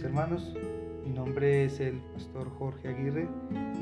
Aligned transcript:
mis 0.00 0.06
hermanos, 0.06 0.54
mi 1.04 1.10
nombre 1.10 1.66
es 1.66 1.78
el 1.78 1.98
pastor 2.14 2.48
Jorge 2.48 2.88
Aguirre 2.88 3.28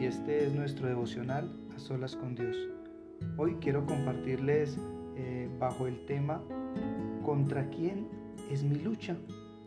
y 0.01 0.06
este 0.06 0.46
es 0.46 0.53
nuestro 0.53 0.88
devocional 0.88 1.48
a 1.76 1.79
solas 1.79 2.17
con 2.17 2.35
Dios. 2.35 2.56
Hoy 3.37 3.54
quiero 3.60 3.87
compartirles 3.87 4.76
eh, 5.17 5.49
bajo 5.60 5.87
el 5.87 6.04
tema 6.06 6.42
¿Contra 7.24 7.71
quién 7.71 8.08
es 8.51 8.65
mi 8.65 8.81
lucha? 8.81 9.17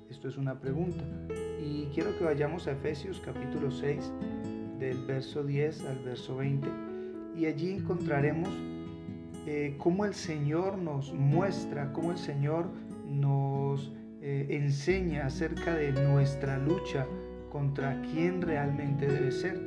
Esto 0.09 0.27
es 0.27 0.35
una 0.35 0.59
pregunta 0.59 1.05
y 1.63 1.85
quiero 1.93 2.17
que 2.17 2.25
vayamos 2.25 2.67
a 2.67 2.73
Efesios 2.73 3.21
capítulo 3.23 3.71
6 3.71 4.11
del 4.77 5.05
verso 5.05 5.45
10 5.45 5.85
al 5.85 5.99
verso 5.99 6.35
20 6.35 6.67
y 7.33 7.45
allí 7.45 7.71
encontraremos 7.71 8.49
eh, 9.47 9.75
cómo 9.77 10.03
el 10.03 10.13
Señor 10.13 10.77
nos 10.77 11.13
muestra, 11.13 11.93
cómo 11.93 12.11
el 12.11 12.17
Señor 12.17 12.65
nos 13.07 13.93
eh, 14.21 14.45
enseña 14.49 15.25
acerca 15.25 15.75
de 15.75 15.91
nuestra 15.91 16.59
lucha 16.59 17.07
contra 17.49 18.01
quién 18.03 18.41
realmente 18.41 19.07
debe 19.07 19.31
ser. 19.31 19.59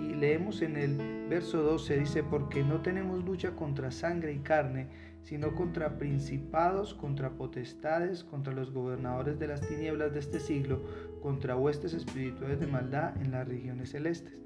Y 0.00 0.14
leemos 0.14 0.62
en 0.62 0.76
el 0.76 1.26
verso 1.28 1.62
12, 1.62 1.98
dice, 2.00 2.22
porque 2.22 2.62
no 2.62 2.80
tenemos 2.80 3.24
lucha 3.24 3.54
contra 3.54 3.90
sangre 3.90 4.32
y 4.32 4.38
carne, 4.38 4.88
sino 5.22 5.54
contra 5.54 5.98
principados, 5.98 6.94
contra 6.94 7.30
potestades, 7.30 8.24
contra 8.24 8.54
los 8.54 8.72
gobernadores 8.72 9.38
de 9.38 9.48
las 9.48 9.60
tinieblas 9.60 10.14
de 10.14 10.20
este 10.20 10.40
siglo, 10.40 10.82
contra 11.20 11.56
huestes 11.56 11.92
espirituales 11.92 12.60
de 12.60 12.66
maldad 12.66 13.20
en 13.20 13.30
las 13.30 13.46
regiones 13.46 13.90
celestes. 13.90 14.38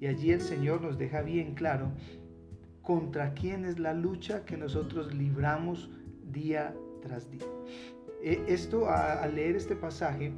Y 0.00 0.06
allí 0.06 0.30
el 0.30 0.40
Señor 0.40 0.80
nos 0.80 0.96
deja 0.96 1.20
bien 1.20 1.54
claro 1.54 1.92
contra 2.80 3.34
quién 3.34 3.66
es 3.66 3.78
la 3.78 3.92
lucha 3.92 4.46
que 4.46 4.56
nosotros 4.56 5.14
libramos 5.14 5.90
día 6.32 6.74
tras 7.02 7.30
día. 7.30 7.44
Eh, 8.22 8.44
esto 8.48 8.88
al 8.90 9.34
leer 9.34 9.56
este 9.56 9.76
pasaje 9.76 10.32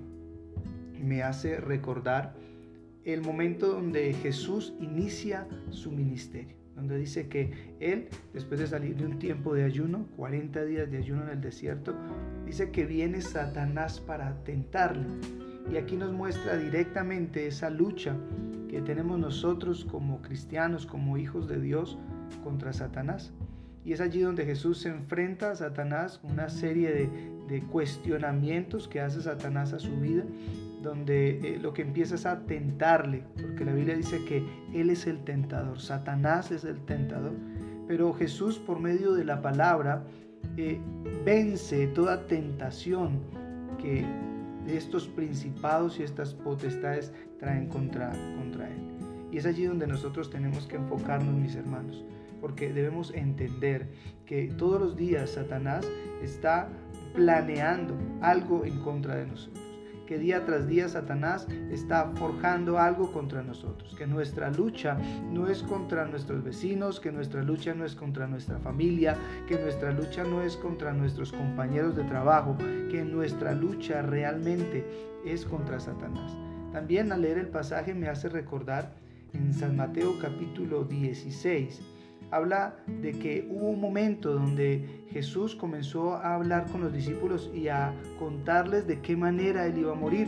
me 1.02 1.22
hace 1.22 1.56
recordar 1.56 2.34
el 3.04 3.22
momento 3.22 3.72
donde 3.72 4.12
Jesús 4.14 4.74
inicia 4.78 5.48
su 5.70 5.90
ministerio, 5.90 6.54
donde 6.76 6.96
dice 6.96 7.28
que 7.28 7.74
él, 7.80 8.08
después 8.32 8.60
de 8.60 8.68
salir 8.68 8.96
de 8.96 9.06
un 9.06 9.18
tiempo 9.18 9.54
de 9.54 9.64
ayuno, 9.64 10.06
40 10.16 10.64
días 10.64 10.90
de 10.90 10.98
ayuno 10.98 11.24
en 11.24 11.30
el 11.30 11.40
desierto, 11.40 11.94
dice 12.46 12.70
que 12.70 12.86
viene 12.86 13.20
Satanás 13.20 13.98
para 13.98 14.44
tentarle. 14.44 15.06
Y 15.72 15.76
aquí 15.76 15.96
nos 15.96 16.12
muestra 16.12 16.56
directamente 16.56 17.46
esa 17.46 17.70
lucha 17.70 18.16
que 18.68 18.80
tenemos 18.80 19.18
nosotros 19.18 19.84
como 19.84 20.22
cristianos, 20.22 20.86
como 20.86 21.18
hijos 21.18 21.48
de 21.48 21.60
Dios, 21.60 21.98
contra 22.44 22.72
Satanás. 22.72 23.32
Y 23.84 23.92
es 23.92 24.00
allí 24.00 24.20
donde 24.20 24.44
Jesús 24.44 24.78
se 24.78 24.88
enfrenta 24.88 25.50
a 25.50 25.56
Satanás, 25.56 26.20
una 26.22 26.48
serie 26.48 26.92
de, 26.92 27.10
cuestionamientos 27.70 28.88
que 28.88 29.00
hace 29.00 29.22
Satanás 29.22 29.72
a 29.72 29.78
su 29.78 29.94
vida, 29.96 30.24
donde 30.82 31.38
eh, 31.38 31.58
lo 31.60 31.72
que 31.72 31.82
empieza 31.82 32.14
es 32.14 32.26
a 32.26 32.40
tentarle, 32.46 33.24
porque 33.40 33.64
la 33.64 33.72
Biblia 33.72 33.96
dice 33.96 34.24
que 34.24 34.44
Él 34.72 34.90
es 34.90 35.06
el 35.06 35.22
tentador, 35.24 35.80
Satanás 35.80 36.50
es 36.50 36.64
el 36.64 36.80
tentador, 36.84 37.32
pero 37.86 38.12
Jesús 38.12 38.58
por 38.58 38.80
medio 38.80 39.12
de 39.12 39.24
la 39.24 39.42
palabra 39.42 40.04
eh, 40.56 40.80
vence 41.24 41.86
toda 41.88 42.26
tentación 42.26 43.20
que 43.78 44.04
estos 44.66 45.08
principados 45.08 45.98
y 45.98 46.02
estas 46.02 46.34
potestades 46.34 47.12
traen 47.38 47.68
contra, 47.68 48.10
contra 48.36 48.68
Él. 48.68 48.88
Y 49.30 49.38
es 49.38 49.46
allí 49.46 49.64
donde 49.64 49.86
nosotros 49.86 50.30
tenemos 50.30 50.66
que 50.66 50.76
enfocarnos, 50.76 51.34
mis 51.34 51.56
hermanos 51.56 52.04
porque 52.42 52.72
debemos 52.72 53.14
entender 53.14 53.86
que 54.26 54.48
todos 54.58 54.80
los 54.80 54.96
días 54.96 55.30
Satanás 55.30 55.86
está 56.22 56.68
planeando 57.14 57.94
algo 58.20 58.64
en 58.64 58.78
contra 58.80 59.16
de 59.16 59.26
nosotros 59.26 59.62
que 60.12 60.18
día 60.18 60.44
tras 60.44 60.66
día 60.66 60.90
Satanás 60.90 61.46
está 61.70 62.10
forjando 62.16 62.78
algo 62.78 63.10
contra 63.12 63.42
nosotros, 63.42 63.94
que 63.96 64.06
nuestra 64.06 64.50
lucha 64.50 64.98
no 65.30 65.48
es 65.48 65.62
contra 65.62 66.04
nuestros 66.04 66.44
vecinos, 66.44 67.00
que 67.00 67.10
nuestra 67.10 67.42
lucha 67.42 67.74
no 67.74 67.86
es 67.86 67.94
contra 67.94 68.26
nuestra 68.26 68.58
familia, 68.58 69.16
que 69.48 69.58
nuestra 69.58 69.90
lucha 69.90 70.22
no 70.24 70.42
es 70.42 70.58
contra 70.58 70.92
nuestros 70.92 71.32
compañeros 71.32 71.96
de 71.96 72.04
trabajo, 72.04 72.58
que 72.90 73.02
nuestra 73.04 73.54
lucha 73.54 74.02
realmente 74.02 74.84
es 75.24 75.46
contra 75.46 75.80
Satanás. 75.80 76.36
También 76.72 77.10
al 77.10 77.22
leer 77.22 77.38
el 77.38 77.48
pasaje 77.48 77.94
me 77.94 78.08
hace 78.08 78.28
recordar 78.28 78.92
en 79.32 79.54
San 79.54 79.76
Mateo 79.76 80.18
capítulo 80.20 80.84
16, 80.84 81.80
habla 82.32 82.74
de 82.86 83.12
que 83.12 83.46
hubo 83.50 83.68
un 83.68 83.80
momento 83.80 84.32
donde 84.32 85.04
Jesús 85.10 85.54
comenzó 85.54 86.14
a 86.14 86.34
hablar 86.34 86.66
con 86.72 86.80
los 86.80 86.92
discípulos 86.92 87.50
y 87.54 87.68
a 87.68 87.94
contarles 88.18 88.86
de 88.86 89.00
qué 89.00 89.14
manera 89.16 89.66
él 89.66 89.78
iba 89.78 89.92
a 89.92 89.94
morir. 89.94 90.26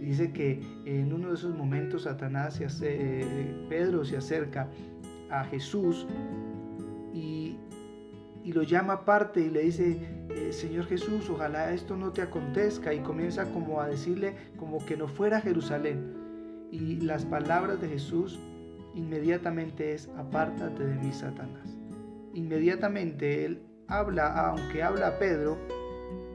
Y 0.00 0.04
dice 0.04 0.30
que 0.32 0.60
en 0.84 1.10
uno 1.12 1.28
de 1.28 1.34
esos 1.34 1.56
momentos 1.56 2.02
Satanás, 2.02 2.60
hace, 2.60 3.26
Pedro 3.70 4.04
se 4.04 4.18
acerca 4.18 4.68
a 5.30 5.44
Jesús 5.44 6.06
y, 7.14 7.56
lo 8.44 8.62
llama 8.62 8.94
aparte 8.94 9.40
y 9.40 9.48
le 9.48 9.62
dice, 9.62 9.96
eh, 10.28 10.52
Señor 10.52 10.84
Jesús, 10.86 11.30
ojalá 11.30 11.72
esto 11.72 11.96
no 11.96 12.12
te 12.12 12.20
acontezca. 12.20 12.92
Y 12.92 12.98
comienza 12.98 13.46
como 13.52 13.80
a 13.80 13.86
decirle 13.86 14.34
como 14.58 14.84
que 14.84 14.98
no 14.98 15.08
fuera 15.08 15.38
a 15.38 15.40
Jerusalén. 15.40 16.12
Y 16.70 16.96
las 16.96 17.24
palabras 17.24 17.80
de 17.80 17.88
Jesús 17.88 18.38
inmediatamente 18.94 19.92
es 19.92 20.08
apártate 20.16 20.84
de 20.84 20.94
mí, 20.94 21.12
Satanás. 21.12 21.76
Inmediatamente 22.34 23.44
él 23.44 23.62
habla, 23.88 24.48
aunque 24.48 24.82
habla 24.82 25.08
a 25.08 25.18
Pedro, 25.18 25.58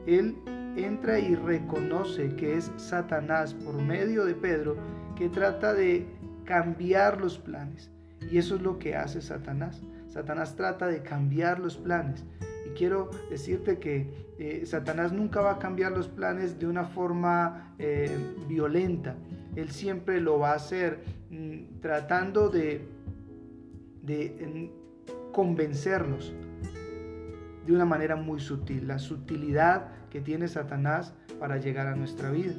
él 0.06 0.36
entra 0.76 1.18
y 1.18 1.34
reconoce 1.34 2.34
que 2.36 2.56
es 2.56 2.70
Satanás 2.76 3.54
por 3.54 3.74
medio 3.74 4.24
de 4.24 4.34
Pedro 4.34 4.76
que 5.16 5.28
trata 5.28 5.74
de 5.74 6.06
cambiar 6.44 7.20
los 7.20 7.38
planes. 7.38 7.90
Y 8.30 8.38
eso 8.38 8.56
es 8.56 8.62
lo 8.62 8.78
que 8.78 8.96
hace 8.96 9.20
Satanás. 9.20 9.82
Satanás 10.08 10.56
trata 10.56 10.86
de 10.86 11.02
cambiar 11.02 11.60
los 11.60 11.76
planes. 11.76 12.24
Y 12.66 12.70
quiero 12.70 13.10
decirte 13.30 13.78
que 13.78 14.28
eh, 14.38 14.64
Satanás 14.66 15.12
nunca 15.12 15.40
va 15.40 15.52
a 15.52 15.58
cambiar 15.58 15.92
los 15.92 16.08
planes 16.08 16.58
de 16.58 16.66
una 16.66 16.84
forma 16.84 17.74
eh, 17.78 18.10
violenta. 18.48 19.16
Él 19.56 19.70
siempre 19.70 20.20
lo 20.20 20.38
va 20.38 20.52
a 20.52 20.56
hacer 20.56 21.04
mm, 21.30 21.80
tratando 21.80 22.48
de, 22.48 22.86
de 24.02 24.70
convencernos 25.32 26.34
de 27.66 27.72
una 27.72 27.84
manera 27.84 28.16
muy 28.16 28.40
sutil. 28.40 28.88
La 28.88 28.98
sutilidad 28.98 29.88
que 30.10 30.20
tiene 30.20 30.48
Satanás 30.48 31.14
para 31.38 31.58
llegar 31.58 31.86
a 31.86 31.94
nuestra 31.94 32.30
vida. 32.30 32.54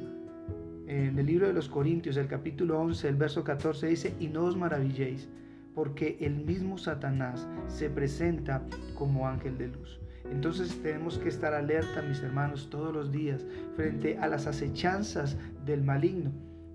En 0.86 1.18
el 1.18 1.26
libro 1.26 1.46
de 1.46 1.52
los 1.52 1.68
Corintios, 1.68 2.16
el 2.16 2.26
capítulo 2.26 2.80
11, 2.80 3.08
el 3.08 3.16
verso 3.16 3.44
14 3.44 3.86
dice, 3.86 4.14
y 4.18 4.28
no 4.28 4.44
os 4.44 4.56
maravilléis, 4.56 5.28
porque 5.74 6.16
el 6.20 6.44
mismo 6.44 6.78
Satanás 6.78 7.48
se 7.68 7.90
presenta 7.90 8.62
como 8.94 9.28
ángel 9.28 9.58
de 9.58 9.68
luz. 9.68 10.00
Entonces 10.30 10.80
tenemos 10.82 11.18
que 11.18 11.28
estar 11.28 11.54
alerta, 11.54 12.02
mis 12.02 12.22
hermanos, 12.22 12.70
todos 12.70 12.92
los 12.92 13.10
días 13.10 13.44
frente 13.74 14.18
a 14.18 14.28
las 14.28 14.46
acechanzas 14.46 15.36
del 15.64 15.82
maligno 15.82 16.30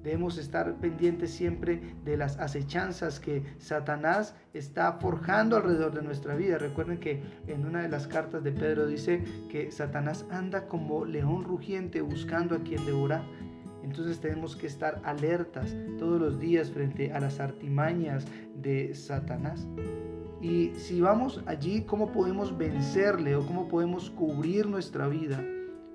Debemos 0.05 0.37
estar 0.37 0.75
pendientes 0.75 1.31
siempre 1.31 1.81
de 2.05 2.15
las 2.15 2.37
acechanzas 2.37 3.19
que 3.19 3.41
Satanás 3.57 4.35
está 4.53 4.93
forjando 4.93 5.57
alrededor 5.57 5.95
de 5.95 6.03
nuestra 6.03 6.35
vida. 6.35 6.59
Recuerden 6.59 6.99
que 6.99 7.23
en 7.47 7.65
una 7.65 7.81
de 7.81 7.89
las 7.89 8.05
cartas 8.05 8.43
de 8.43 8.51
Pedro 8.51 8.85
dice 8.85 9.23
que 9.49 9.71
Satanás 9.71 10.27
anda 10.29 10.67
como 10.67 11.05
león 11.05 11.43
rugiente 11.43 12.01
buscando 12.01 12.53
a 12.53 12.59
quien 12.59 12.85
devorar. 12.85 13.23
Entonces 13.85 14.19
tenemos 14.19 14.55
que 14.55 14.65
estar 14.65 14.99
alertas 15.03 15.75
todos 15.99 16.19
los 16.19 16.39
días 16.39 16.71
frente 16.71 17.13
a 17.13 17.19
las 17.19 17.39
artimañas 17.39 18.25
de 18.55 18.95
Satanás. 18.95 19.67
Y 20.41 20.71
si 20.75 21.01
vamos 21.01 21.43
allí, 21.45 21.83
¿cómo 21.83 22.11
podemos 22.11 22.57
vencerle 22.57 23.35
o 23.35 23.45
cómo 23.45 23.67
podemos 23.67 24.09
cubrir 24.09 24.67
nuestra 24.67 25.07
vida? 25.07 25.39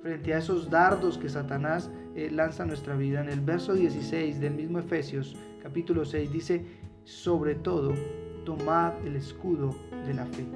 frente 0.03 0.33
a 0.33 0.39
esos 0.39 0.71
dardos 0.71 1.19
que 1.19 1.29
Satanás 1.29 1.91
eh, 2.15 2.31
lanza 2.31 2.63
a 2.63 2.67
nuestra 2.67 2.97
vida. 2.97 3.21
En 3.21 3.29
el 3.29 3.41
verso 3.43 3.75
16 3.75 4.41
del 4.41 4.55
mismo 4.55 4.79
Efesios 4.79 5.37
capítulo 5.63 6.07
6 6.07 6.33
dice, 6.33 6.65
sobre 7.05 7.55
todo, 7.55 7.93
tomad 8.47 8.95
el 9.05 9.17
escudo 9.17 9.75
de 10.07 10.15
la 10.15 10.25
fe, 10.25 10.47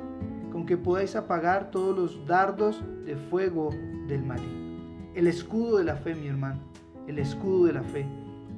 con 0.50 0.64
que 0.64 0.78
podáis 0.78 1.14
apagar 1.14 1.70
todos 1.70 1.94
los 1.94 2.26
dardos 2.26 2.82
de 3.04 3.16
fuego 3.16 3.68
del 4.08 4.22
maligno. 4.22 5.12
El 5.14 5.26
escudo 5.26 5.76
de 5.76 5.84
la 5.84 5.96
fe, 5.96 6.14
mi 6.14 6.26
hermano, 6.26 6.60
el 7.06 7.18
escudo 7.18 7.66
de 7.66 7.72
la 7.74 7.82
fe. 7.82 8.06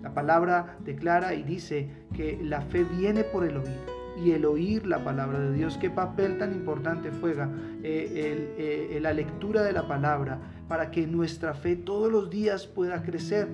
La 0.02 0.14
palabra 0.14 0.78
declara 0.84 1.34
y 1.34 1.42
dice 1.42 1.88
que 2.14 2.38
la 2.42 2.60
fe 2.60 2.84
viene 2.84 3.24
por 3.24 3.44
el 3.44 3.56
oír 3.56 3.96
y 4.22 4.32
el 4.32 4.44
oír 4.44 4.86
la 4.86 5.04
palabra 5.04 5.38
de 5.40 5.52
Dios. 5.52 5.78
Qué 5.78 5.90
papel 5.90 6.38
tan 6.38 6.52
importante 6.52 7.10
juega 7.20 7.50
eh, 7.82 8.54
eh, 8.58 8.98
la 9.00 9.12
lectura 9.12 9.62
de 9.62 9.72
la 9.72 9.86
palabra 9.86 10.38
para 10.68 10.90
que 10.90 11.06
nuestra 11.06 11.54
fe 11.54 11.76
todos 11.76 12.10
los 12.10 12.30
días 12.30 12.66
pueda 12.66 13.02
crecer. 13.02 13.48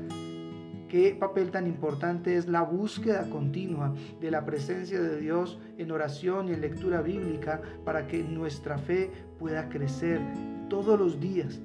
Qué 0.88 1.16
papel 1.18 1.50
tan 1.50 1.66
importante 1.66 2.36
es 2.36 2.48
la 2.48 2.60
búsqueda 2.60 3.28
continua 3.30 3.94
de 4.20 4.30
la 4.30 4.44
presencia 4.44 5.00
de 5.00 5.18
Dios 5.18 5.58
en 5.78 5.90
oración 5.90 6.48
y 6.48 6.52
en 6.52 6.60
lectura 6.60 7.00
bíblica 7.00 7.62
para 7.84 8.06
que 8.06 8.22
nuestra 8.22 8.76
fe 8.76 9.10
pueda 9.38 9.70
crecer 9.70 10.20
todos 10.68 10.98
los 10.98 11.18
días. 11.18 11.60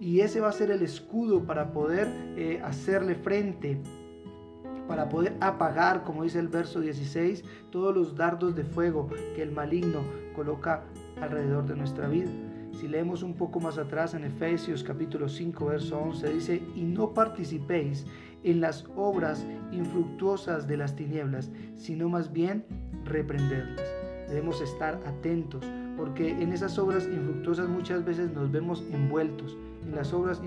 Y 0.00 0.20
ese 0.20 0.40
va 0.40 0.48
a 0.48 0.52
ser 0.52 0.70
el 0.70 0.82
escudo 0.82 1.44
para 1.44 1.72
poder 1.72 2.08
eh, 2.36 2.60
hacerle 2.64 3.14
frente, 3.14 3.80
para 4.88 5.08
poder 5.08 5.36
apagar, 5.40 6.02
como 6.04 6.24
dice 6.24 6.38
el 6.38 6.48
verso 6.48 6.80
16, 6.80 7.44
todos 7.70 7.94
los 7.94 8.14
dardos 8.14 8.54
de 8.54 8.64
fuego 8.64 9.08
que 9.34 9.42
el 9.42 9.52
maligno 9.52 10.00
coloca 10.34 10.84
alrededor 11.20 11.66
de 11.66 11.76
nuestra 11.76 12.08
vida. 12.08 12.30
Si 12.72 12.88
leemos 12.88 13.22
un 13.22 13.34
poco 13.34 13.60
más 13.60 13.78
atrás 13.78 14.14
en 14.14 14.24
Efesios 14.24 14.82
capítulo 14.82 15.28
5, 15.28 15.64
verso 15.66 15.98
11, 15.98 16.32
dice, 16.34 16.62
y 16.74 16.82
no 16.82 17.14
participéis 17.14 18.04
en 18.42 18.60
las 18.60 18.84
obras 18.96 19.46
infructuosas 19.72 20.66
de 20.66 20.76
las 20.76 20.96
tinieblas, 20.96 21.50
sino 21.76 22.08
más 22.08 22.32
bien 22.32 22.64
reprenderlas. 23.04 23.80
Debemos 24.28 24.60
estar 24.60 25.00
atentos, 25.06 25.64
porque 25.96 26.30
en 26.30 26.52
esas 26.52 26.78
obras 26.78 27.06
infructuosas 27.06 27.68
muchas 27.68 28.04
veces 28.04 28.32
nos 28.32 28.50
vemos 28.50 28.84
envueltos, 28.92 29.56
en 29.84 29.94
las 29.94 30.12
obras 30.12 30.42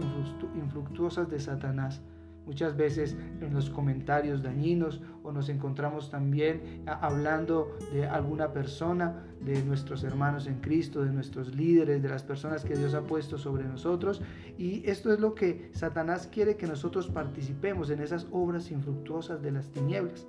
infructuosas 0.56 1.30
de 1.30 1.40
Satanás 1.40 2.02
muchas 2.48 2.78
veces 2.78 3.16
en 3.42 3.54
los 3.54 3.70
comentarios 3.70 4.42
dañinos 4.42 5.02
o 5.22 5.32
nos 5.32 5.50
encontramos 5.50 6.10
también 6.10 6.84
hablando 6.88 7.78
de 7.92 8.08
alguna 8.08 8.54
persona, 8.54 9.26
de 9.42 9.62
nuestros 9.64 10.04
hermanos 10.04 10.48
en 10.48 10.62
Cristo, 10.62 11.04
de 11.04 11.12
nuestros 11.12 11.54
líderes, 11.54 12.02
de 12.02 12.10
las 12.10 12.24
personas 12.24 12.64
que 12.64 12.76
Dios 12.76 12.94
ha 12.94 13.02
puesto 13.02 13.38
sobre 13.38 13.66
nosotros. 13.66 14.22
Y 14.58 14.90
esto 14.90 15.14
es 15.14 15.20
lo 15.20 15.36
que 15.36 15.70
Satanás 15.74 16.28
quiere 16.32 16.56
que 16.56 16.66
nosotros 16.66 17.08
participemos 17.08 17.90
en 17.92 18.00
esas 18.00 18.26
obras 18.32 18.72
infructuosas 18.72 19.42
de 19.42 19.52
las 19.52 19.70
tinieblas. 19.70 20.26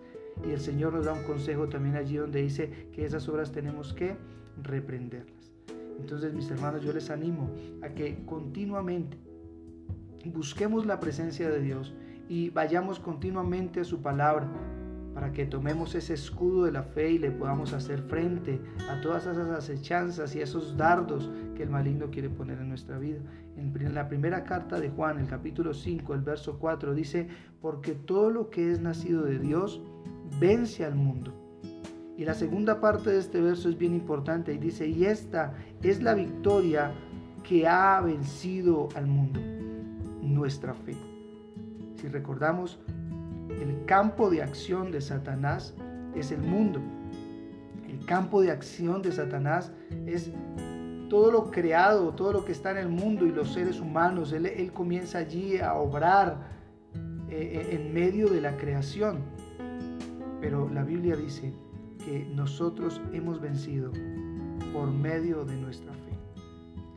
Y 0.47 0.51
el 0.51 0.61
Señor 0.61 0.93
nos 0.93 1.07
da 1.07 1.15
un 1.15 1.23
consejo 1.23 1.69
también 1.69 1.97
allí 1.97 2.17
donde 2.17 2.43
dice 2.43 2.89
que 2.93 3.05
esas 3.05 3.29
obras 3.29 3.53
tenemos 3.53 3.95
que 3.95 4.17
reprenderlas. 4.63 5.53
Entonces, 5.99 6.33
mis 6.33 6.51
hermanos, 6.51 6.83
yo 6.83 6.93
les 6.93 7.11
animo 7.11 7.51
a 7.83 7.89
que 7.89 8.25
continuamente 8.25 9.17
busquemos 10.25 10.87
la 10.87 11.01
presencia 11.01 11.49
de 11.49 11.61
Dios 11.61 11.95
y 12.29 12.51
vayamos 12.51 13.01
continuamente 13.01 13.81
a 13.81 13.85
su 13.85 14.01
palabra 14.01 14.49
para 15.15 15.33
que 15.33 15.47
tomemos 15.47 15.97
ese 15.97 16.15
escudo 16.15 16.65
de 16.65 16.73
la 16.73 16.85
fe 16.85 17.11
y 17.13 17.19
le 17.19 17.33
podamos 17.33 17.73
hacer 17.73 18.03
frente 18.03 18.61
a 18.89 19.01
todas 19.01 19.27
esas 19.27 19.49
acechanzas 19.49 20.37
y 20.37 20.41
esos 20.41 20.77
dardos 20.77 21.29
que 21.57 21.65
el 21.65 21.71
maligno 21.71 22.11
quiere 22.11 22.31
poner 22.31 22.61
en 22.61 22.69
nuestra 22.69 22.99
vida. 22.99 23.19
En 23.57 23.95
la 23.95 24.09
primera 24.09 24.45
carta 24.45 24.79
de 24.79 24.91
Juan, 24.91 25.19
el 25.19 25.27
capítulo 25.27 25.75
5, 25.75 26.15
el 26.15 26.21
verso 26.21 26.59
4, 26.61 26.95
dice, 26.95 27.27
porque 27.61 27.95
todo 27.95 28.31
lo 28.31 28.51
que 28.51 28.71
es 28.71 28.81
nacido 28.81 29.25
de 29.25 29.41
Dios 29.41 29.83
vence 30.39 30.85
al 30.85 30.95
mundo. 30.95 31.48
Y 32.19 32.25
la 32.25 32.35
segunda 32.35 32.81
parte 32.81 33.11
de 33.11 33.21
este 33.21 33.41
verso 33.41 33.69
es 33.69 33.79
bien 33.79 33.95
importante 33.95 34.53
y 34.53 34.59
dice, 34.59 34.89
y 34.89 35.05
esta 35.05 35.55
es 35.85 36.03
la 36.03 36.15
victoria 36.15 36.91
que 37.45 37.69
ha 37.69 38.01
vencido 38.01 38.89
al 38.97 39.07
mundo, 39.07 39.39
nuestra 40.21 40.75
fe. 40.75 40.97
Si 41.95 42.09
recordamos, 42.09 42.81
el 43.61 43.85
campo 43.85 44.31
de 44.31 44.43
acción 44.43 44.91
de 44.91 45.01
Satanás 45.01 45.77
es 46.17 46.33
el 46.33 46.41
mundo. 46.43 46.81
El 47.89 48.05
campo 48.05 48.43
de 48.43 48.51
acción 48.51 49.01
de 49.01 49.13
Satanás 49.13 49.71
es 50.05 50.33
todo 51.09 51.31
lo 51.31 51.53
creado, 51.53 52.15
todo 52.15 52.33
lo 52.33 52.45
que 52.45 52.51
está 52.51 52.73
en 52.73 52.79
el 52.79 52.89
mundo 52.89 53.27
y 53.27 53.31
los 53.31 53.53
seres 53.53 53.79
humanos. 53.79 54.33
Él, 54.33 54.73
comienza 54.73 55.19
allí 55.19 55.59
a 55.59 55.75
obrar 55.75 56.49
eh, 57.31 57.63
eh, 57.71 57.77
en 57.77 57.95
medio 57.95 58.29
de 58.29 58.41
la 58.41 58.57
creación. 58.57 59.21
Pero 60.41 60.69
la 60.69 60.83
Biblia 60.83 61.15
dice 61.15 61.53
que 62.05 62.25
nosotros 62.35 63.01
hemos 63.13 63.41
vencido 63.41 63.93
por 64.73 64.91
medio 64.91 65.45
de 65.45 65.57
nuestra 65.57 65.93
fe. 65.93 65.99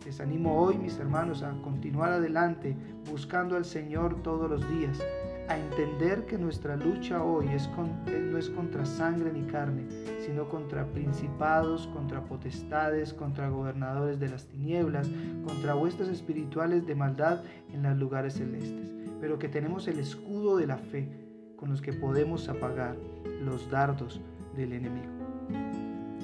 Les 0.05 0.19
animo 0.19 0.59
hoy, 0.59 0.77
mis 0.77 0.97
hermanos, 0.97 1.43
a 1.43 1.51
continuar 1.61 2.11
adelante 2.11 2.75
buscando 3.09 3.55
al 3.55 3.65
Señor 3.65 4.21
todos 4.23 4.49
los 4.49 4.67
días, 4.69 4.99
a 5.47 5.57
entender 5.57 6.25
que 6.25 6.37
nuestra 6.37 6.75
lucha 6.75 7.23
hoy 7.23 7.47
es 7.49 7.69
no 8.07 8.37
es 8.37 8.49
contra 8.49 8.85
sangre 8.85 9.31
ni 9.31 9.43
carne, 9.43 9.85
sino 10.25 10.47
contra 10.47 10.85
principados, 10.85 11.87
contra 11.87 12.23
potestades, 12.23 13.13
contra 13.13 13.49
gobernadores 13.49 14.19
de 14.19 14.29
las 14.29 14.45
tinieblas, 14.47 15.09
contra 15.45 15.75
huestes 15.75 16.07
espirituales 16.07 16.87
de 16.87 16.95
maldad 16.95 17.41
en 17.73 17.83
los 17.83 17.97
lugares 17.97 18.35
celestes, 18.35 18.91
pero 19.19 19.37
que 19.37 19.49
tenemos 19.49 19.87
el 19.87 19.99
escudo 19.99 20.57
de 20.57 20.67
la 20.67 20.77
fe 20.77 21.09
con 21.57 21.69
los 21.69 21.81
que 21.81 21.93
podemos 21.93 22.49
apagar 22.49 22.95
los 23.43 23.69
dardos 23.69 24.21
del 24.55 24.73
enemigo. 24.73 25.11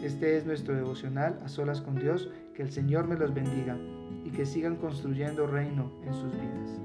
Este 0.03 0.37
es 0.37 0.45
nuestro 0.45 0.75
devocional 0.75 1.39
a 1.43 1.49
solas 1.49 1.81
con 1.81 1.95
Dios. 1.95 2.29
Que 2.53 2.63
el 2.63 2.71
Señor 2.71 3.07
me 3.07 3.15
los 3.15 3.33
bendiga 3.33 3.77
y 4.25 4.31
que 4.31 4.45
sigan 4.45 4.77
construyendo 4.77 5.45
reino 5.45 5.91
en 6.03 6.13
sus 6.13 6.33
vidas. 6.33 6.81